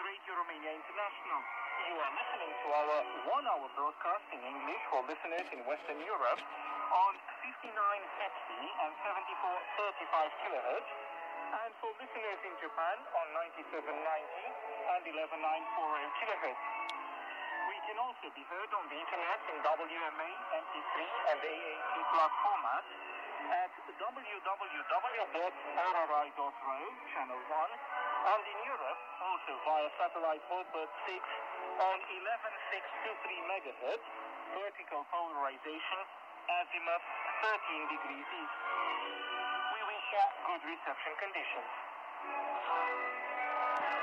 Radio 0.00 0.32
Romania 0.32 0.72
International. 0.72 1.40
You 1.84 1.92
are 2.00 2.12
listening 2.16 2.52
to 2.64 2.68
our 2.72 2.98
one-hour 3.36 3.68
broadcast 3.76 4.24
in 4.32 4.40
English 4.40 4.80
for 4.88 5.04
listeners 5.04 5.44
in 5.52 5.60
Western 5.68 6.00
Europe 6.00 6.40
on 6.40 7.12
5950 7.44 8.80
and 8.80 8.92
7435 8.96 10.40
kilohertz, 10.40 10.90
and 11.52 11.70
for 11.84 11.92
listeners 12.00 12.40
in 12.48 12.54
Japan 12.64 12.96
on 13.12 13.26
9790 13.68 13.92
and 13.92 15.02
11940 15.04 15.20
kilohertz. 16.16 16.64
We 17.68 17.76
can 17.84 18.00
also 18.00 18.32
be 18.32 18.44
heard 18.48 18.72
on 18.72 18.88
the 18.88 18.96
internet 18.96 19.40
in 19.52 19.56
WMA, 19.60 20.30
MP3, 20.64 20.94
and 21.28 21.38
AAC 21.44 21.92
plus 22.08 22.32
format 22.40 22.84
at 23.52 23.72
www.rri.ro, 24.20 24.92
channel 27.08 27.40
1, 27.40 27.40
and 27.40 28.42
in 28.44 28.58
Europe 28.68 29.00
also 29.16 29.56
via 29.64 29.88
satellite 29.96 30.44
Hotbird 30.52 30.92
6 31.08 31.16
on 31.80 31.96
11623 32.04 33.48
megahertz, 33.48 34.04
vertical 34.52 35.08
polarization, 35.08 36.04
azimuth 36.52 37.00
13 37.48 37.96
degrees 37.96 38.28
east. 38.28 38.60
We 39.72 39.80
wish 39.88 40.04
you 40.12 40.24
good 40.52 40.68
reception 40.68 41.16
conditions. 41.16 41.72